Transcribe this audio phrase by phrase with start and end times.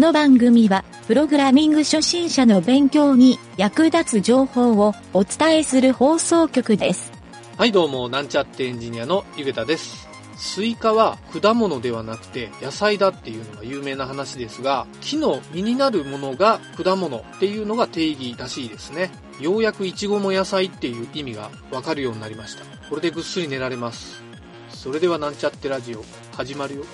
[0.00, 7.12] の番組は、プログラミング初心者の勉強に役立つ情報をお伝えする放送局です。
[7.58, 10.08] はいどうも、なんちゃってエンジニアのゆげたです。
[10.36, 19.10] スイカは果物ではなくて野菜だっていうのが有名な話ですが、木の実になるものが果物っていうのが定義らしいですね。
[19.38, 22.64] ようやくイチゴも野菜っていう意味がわかるようになりました。
[22.88, 24.22] これでぐっすり寝られます。
[24.70, 26.02] それではなんちゃってラジオ
[26.34, 26.84] 始まるよ。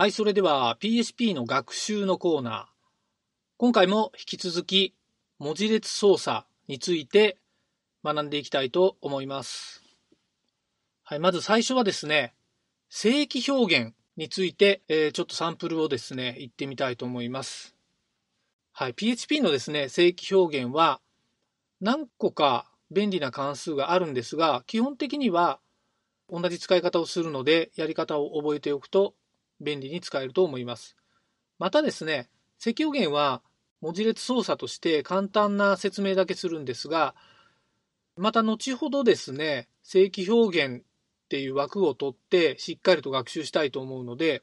[0.00, 2.64] はい、それでは PHP の学習のコーナー。
[3.58, 4.94] 今回も引き続き
[5.38, 7.36] 文字列操作について
[8.02, 9.82] 学んでいきたいと思います。
[11.02, 12.32] はい、まず最初はですね、
[12.88, 17.76] 正規表現について、えーちょっとサンプルをですね、言ってみたいと思います。
[18.72, 21.02] はい、PHP のですね、正規表現は
[21.82, 25.60] 何個か便利な関数があるんですが、基本的には
[26.30, 29.12] 同じ使い方をするので、やり方を覚えておくと
[29.60, 30.96] 便利に使えると思います。
[31.58, 33.42] またですね、積表現は
[33.80, 37.14] 文字列操作として簡単な説明だけするんですが、
[38.16, 40.82] また後ほどですね、正規表現っ
[41.28, 44.42] ていう枠を取ってしっかりと学習したいと思うので、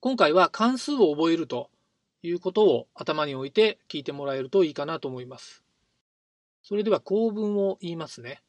[0.00, 1.70] 今回は関数を覚えると
[2.22, 5.62] いうことを頭に置いて聞いてもらえるといいかなと思います。
[6.62, 8.42] それでは構文を言いますね。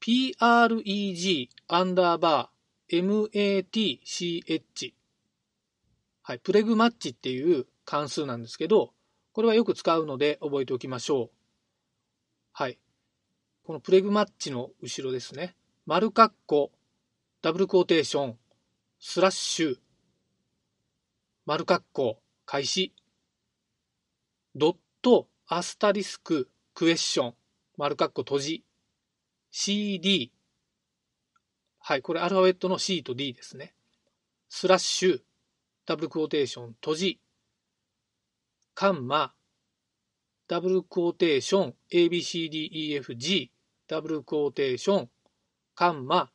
[0.00, 2.55] preg アンダーバー
[2.88, 4.94] match
[6.22, 8.92] はい、プレグマッチっていう関数なんですけど、
[9.32, 11.30] これはよく使うので覚えておきましょう。
[12.52, 12.78] はい。
[13.64, 15.56] このプレグマッチの後ろですね。
[15.84, 16.72] 丸括弧、
[17.42, 18.38] ダブルクォーテーション、
[18.98, 19.76] スラッシュ、
[21.44, 22.92] 丸括弧、開始、
[24.54, 27.34] ドット、アスタリスク、クエスチョン、
[27.76, 28.64] 丸括弧閉じ、
[29.50, 30.32] CD、
[31.88, 33.72] はい、これアルファベットの C と D ですね。
[34.48, 35.20] スラッシュ、
[35.86, 37.20] ダブルクォーテーション、閉じ、
[38.74, 39.32] カンマ、
[40.48, 43.50] ダブルクォーテーション、ABCDEFG、
[43.86, 45.10] ダブルクォーテーション、
[45.76, 46.32] カンマ、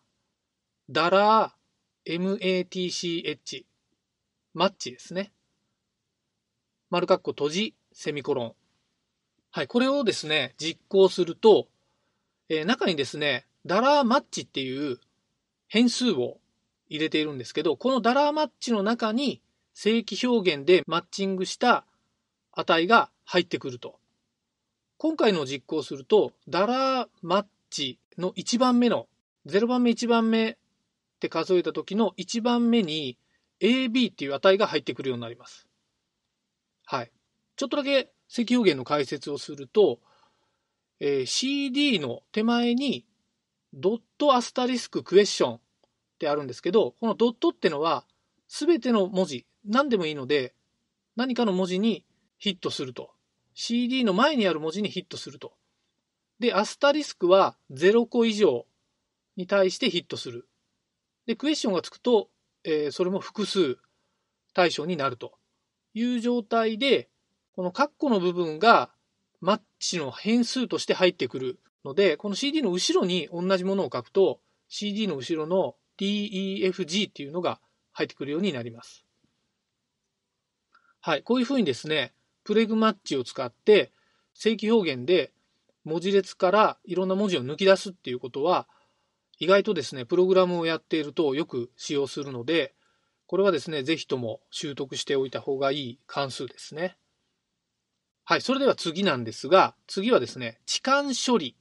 [0.90, 3.66] ダラー、MATCH、
[4.54, 5.34] マッチですね。
[6.90, 8.56] 丸括弧閉じ、セミコロン。
[9.52, 11.68] はい、これをですね、実行すると、
[12.48, 15.02] えー中にですね、ダラーマッチっていう
[15.72, 16.38] 変数を
[16.90, 19.42] 入れているんですけど、このダラーマッチの中に
[19.74, 21.86] 正規表現でマッチングした
[22.52, 23.98] 値が入ってくると。
[24.98, 29.08] 今回の実行すると、ダラーマッチの1番目の、
[29.46, 30.58] 0番目1番目っ
[31.22, 33.18] て数えた時の1番目に
[33.62, 35.70] AB っていう値が入ってくるようになります。
[36.84, 37.12] はい。
[37.56, 40.02] ちょっとだけ正規表現の解説をすると、
[41.00, 43.06] えー CD の手前に
[43.74, 45.60] ドットアスタリスククエスチョン
[46.22, 48.06] ってあるんですけど、このドットってのは
[48.48, 50.54] 全ての文字、何でもいいので、
[51.16, 52.06] 何かの文字に
[52.38, 53.12] ヒットすると。
[53.56, 55.54] CD の前にある文字にヒットすると。
[56.40, 58.66] で、アスタリスクは0個以上
[59.36, 60.48] に対してヒットする。
[61.26, 62.30] で、クエスチョンがつくと、
[62.64, 63.80] えーそれも複数
[64.54, 65.34] 対象になると
[65.96, 67.10] いう状態で、
[67.54, 68.92] このカッコの部分が
[69.40, 74.40] マッチの変数として入ってくるので、この CD の後ろに同じものを書くと、
[74.70, 77.60] CD の後ろの DEFG っていうのが
[77.94, 79.06] 入ってくるようになります。
[81.00, 82.14] はい、こういうふうにですね、
[82.44, 83.92] プレグマッチを使って
[84.34, 85.32] 正規表現で
[85.84, 88.68] 文字列からいろんな文字を抜き出すっていうことは、
[89.40, 92.74] 意外とですね、プログラムをやっているとよく使用するので、
[93.26, 96.98] これはですね、ぜひとも習得しておいた方がいい関数ですね。
[98.24, 101.56] はい、それでは次なんですが、次はですね、置換処理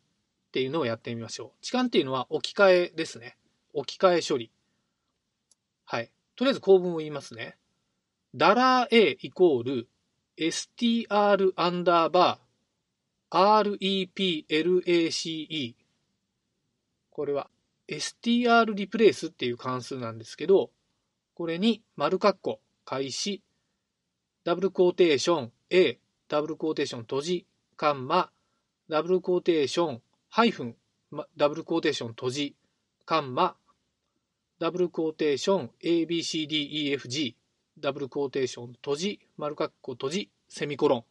[0.48, 1.46] っていうのをやってみましょう。
[1.62, 3.36] 置換っていうのは置き換えですね。
[3.72, 4.50] 置き換え処理。
[5.84, 6.10] はい。
[6.36, 7.56] とりあえず構文を言いますね。
[8.34, 9.88] ダラー A イコール
[10.38, 15.74] str アンダーバー replace
[17.10, 17.50] これは
[17.88, 20.70] str リプレイスっていう関数なんですけど、
[21.34, 23.42] これに丸括弧開始。
[24.44, 27.46] ダブルクォーテーション A ダブルクォーテーション閉じ。
[27.76, 28.30] カンマ。
[28.88, 30.76] ダブルクォーテーションハイフン。
[31.36, 32.56] ダブルクォーテーション閉じ。
[33.04, 33.56] カンマ。
[34.60, 37.34] ダブルクォーテーション ABCDEFG
[37.80, 41.04] ダブルクォーテーション閉じ丸括弧閉じセミコロン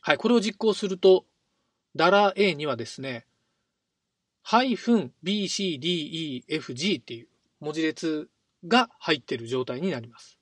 [0.00, 1.24] はいこれを実行すると
[1.96, 3.26] ダラ A にはですね
[4.42, 7.28] ハイフン BCDEFG っていう
[7.60, 8.28] 文字列
[8.66, 10.38] が入っている状態になります。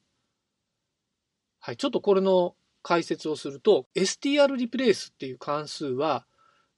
[1.58, 6.24] はい、ちょっとこれの解説をすると、str リプレイスっていう関数は、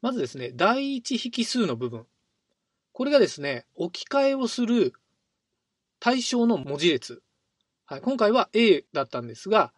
[0.00, 2.06] まずですね、第一引数の部分。
[2.98, 4.92] これがですね、置き換えをする
[6.00, 7.22] 対象の文字列。
[7.86, 9.72] はい、今回は A だったんですが、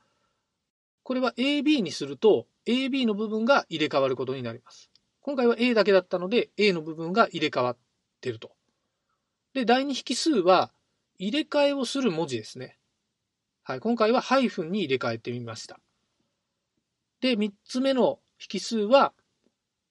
[1.02, 4.90] これは AB にすると AB の部分が入れ替わることになります。
[5.20, 7.76] 今回は A だけだったので A の部分が入れ替わっ
[8.22, 8.52] てると。
[9.52, 10.72] で、第二引数は
[11.18, 12.78] 入れ替えをする文字ですね。
[13.62, 15.78] はい、今回はハイフンに入れ替えてみました。
[17.20, 18.18] で、3つ目の
[18.50, 19.12] 引数は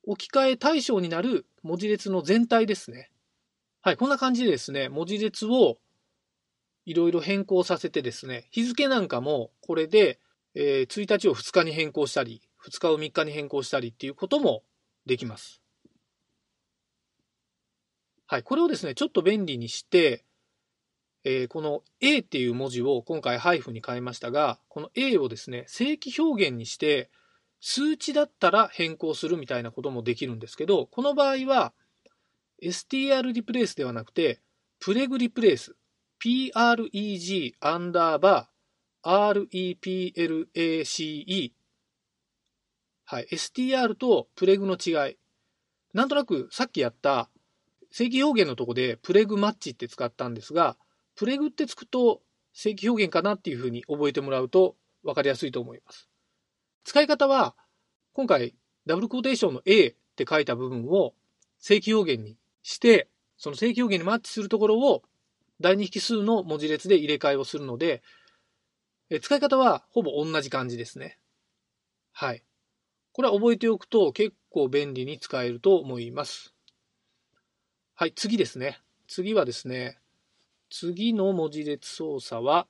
[0.07, 3.11] 置き換え対象になる文字列の全体ですね。
[3.81, 5.77] はい、こんな感じでですね、文字列を
[6.85, 10.19] いろいろ変更させてですね、日付なんかもこれで、
[10.53, 14.63] えー、1日を2日に変更したり、2日を3日に変更したりっていうことも
[15.05, 15.61] できます。
[18.27, 20.25] はい、これをですね、ちょっと便利にして、
[21.23, 27.09] えー、この A っていう文字を今回ハイフに変えましたが、この A をですね、正規表現にして、
[27.61, 31.71] 数値だったら変更するみたいなこともできるんですけど、この場合は
[32.63, 34.41] str リプレイスではなくて、
[34.79, 35.75] プレグリプレイス、
[36.23, 41.51] preg アンダーバー replace
[43.05, 45.17] はい、str とプレグの違い。
[45.93, 47.29] なんとなくさっきやった
[47.91, 50.77] 正規表現のとこでプレグマッチって使ったんですが、
[51.15, 52.21] プレグってつくと
[52.53, 56.09] 正規表現かなっていうふうに覚えてもらうと分かりやすいと思います。
[56.83, 57.55] 使い方は、
[58.13, 61.13] 今回ダブルコーテーションの A って書いた部分を
[61.57, 62.37] 正規表現に
[62.69, 65.01] して、その正規表現にマッチするところを
[65.59, 68.03] 第二引数の文字列で入れ替えをするので、
[69.09, 71.17] え使い方はほぼ同じ感じですね。
[72.11, 72.43] はい。
[73.11, 76.53] これは覚えておくと結構便利に使えると思います。
[77.95, 78.79] はい、次ですね。
[79.07, 79.97] 次はですね、
[80.69, 82.67] 次の文字列操作は、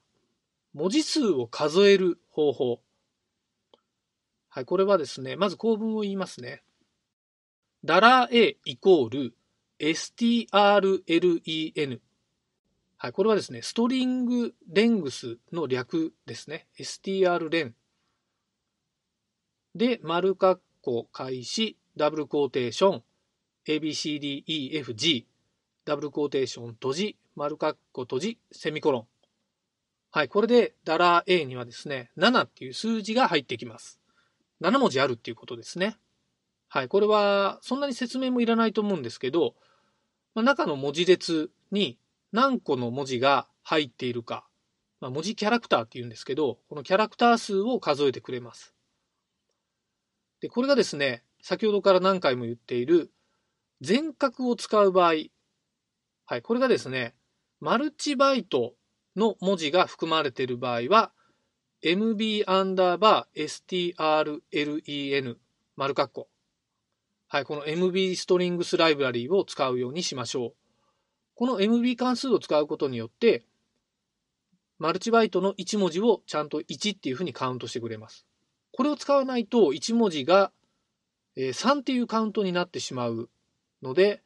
[0.74, 2.82] 文字数を数える方法。
[4.48, 6.64] はい、これはですね、まず構文を言いますね。
[7.84, 9.34] ダラー A イコール
[9.80, 10.50] strlen
[13.02, 16.68] はい、これはですね、ストリングレングスの略ですね。
[16.78, 17.72] strlen。
[19.74, 23.04] で、丸括弧開始、ダブルコーテーション、
[23.68, 25.26] abcdefg、
[25.86, 29.08] ダブルコーテーション閉じ、丸括弧閉じ、セミコロン。
[30.12, 34.00] はい、これでダラー A にはですね、7っていう数字が入ってきます。
[34.62, 35.98] 7文字あるっていうことですね。
[36.68, 39.56] はい、これはそんなに説明もいらないと思うんですけど、
[40.36, 41.98] まあ、中の文字列に
[42.32, 44.46] 何個の文字が入っているか、
[45.02, 48.74] まあ、文字キャラクターっていうんですけど、このキャラクター数を数えてくれます。
[50.42, 53.12] で、これがですね、先ほどから何回も言っている
[53.82, 55.14] 全角を使う場合、
[56.26, 57.16] はい、これがですね、
[57.60, 58.74] マルチバイト
[59.16, 61.12] の文字が含まれている場合は、
[61.82, 63.44] mb アンダーバー
[63.96, 65.38] strlen
[65.76, 66.28] 丸括弧。
[67.32, 70.54] はい、この mb ストリングスライブラリーを使うようにしましょう。
[71.36, 73.46] この MB 関数を使うことによって、
[74.80, 78.26] マルチバイトの1文字をちゃんと1っていうふうにカウントしてくれます。
[78.72, 80.52] これを使わないと1文字が
[81.38, 83.30] 3っていうカウントになってしまう
[83.84, 84.24] ので、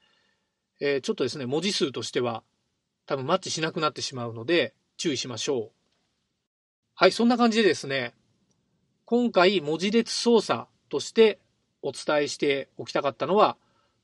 [0.80, 2.42] ちょっとですね、文字数としては
[3.06, 5.72] 多分マッチしなくなってしまうので注意しましょう。
[6.96, 8.13] はい、そんな感じでですね、
[9.04, 11.39] 今回文字列操作として
[11.84, 13.58] お伝えしておきたかったのは、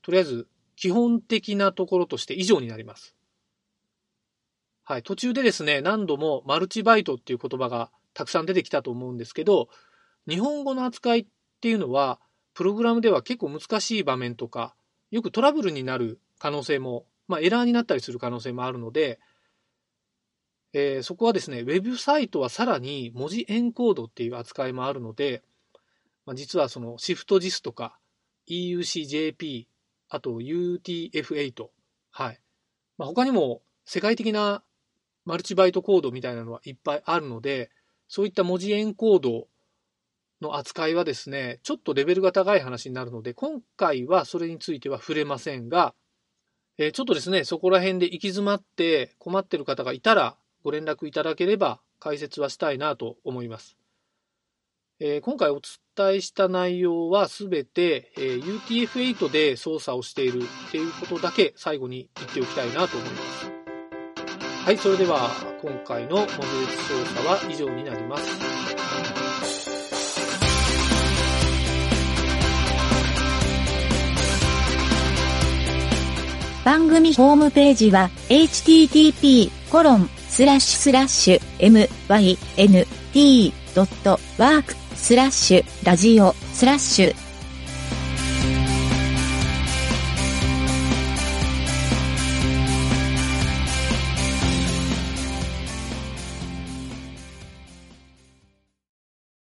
[0.04, 3.16] とりあえず基本的なところとして以上になります。
[4.84, 5.04] はい。
[5.04, 9.70] 途中でですね、何度もマルチバイトっていう言葉がたくさん出てきたと思うんですけど、
[10.28, 11.28] 日本語の扱いっ
[11.62, 12.20] ていうのは、
[12.54, 14.76] プログラムでは結構難しい場面とか、
[15.12, 19.20] よくトラブルになる可能性も、まあ、エラーになったりする可能性もあるので、
[20.74, 25.44] えー、そこはですね、ウェブサイトはさらに文字エンコードっていう扱いもあるので、
[26.30, 27.98] まあ、実はそのシフト JIS とか
[28.52, 29.66] EUCJP
[30.10, 31.70] あと UTF-8。
[32.12, 32.40] はい。
[33.00, 34.62] まあ、他にも世界的な
[35.26, 37.72] マルチバイトコードみたいなのはいっぱいあるので、
[38.08, 39.48] そういった文字エンコード
[40.40, 45.96] の扱いはですね、ちょっとレベルが高い話になるので、今回はそれについては触れませんが、
[46.78, 53.80] えー、ちょっとですね、そこら辺で行き詰まって困ってる方がいたらご連絡いただければ解説はしたいなと思います。
[55.02, 55.62] えー、今回お
[56.00, 63.52] 伝えした内容はすべて、えー、UTF-8 で操作をしているっていうことだけ最後に言っておきたいなと思います。
[64.64, 65.30] はい、それでは
[65.62, 66.42] 今回のモデル操
[67.16, 68.40] 作は以上になります。
[76.64, 81.42] 番組ホームページは http コロンスラッシュスラッシュ
[83.54, 87.29] mynt.work スラッシュラジオスラッシュ